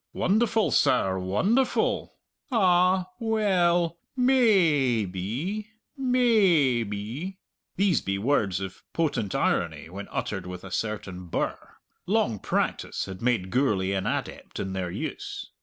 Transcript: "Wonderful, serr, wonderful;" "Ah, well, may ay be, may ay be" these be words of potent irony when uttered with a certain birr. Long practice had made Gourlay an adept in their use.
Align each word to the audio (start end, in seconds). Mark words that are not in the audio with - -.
"Wonderful, 0.13 0.71
serr, 0.71 1.19
wonderful;" 1.21 2.15
"Ah, 2.51 3.05
well, 3.19 3.99
may 4.17 4.47
ay 4.47 5.05
be, 5.05 5.67
may 5.95 6.21
ay 6.79 6.83
be" 6.85 7.37
these 7.75 8.01
be 8.01 8.17
words 8.17 8.59
of 8.59 8.81
potent 8.93 9.35
irony 9.35 9.89
when 9.91 10.07
uttered 10.09 10.47
with 10.47 10.63
a 10.63 10.71
certain 10.71 11.25
birr. 11.27 11.75
Long 12.07 12.39
practice 12.39 13.05
had 13.05 13.21
made 13.21 13.51
Gourlay 13.51 13.91
an 13.91 14.07
adept 14.07 14.59
in 14.59 14.73
their 14.73 14.89
use. 14.89 15.51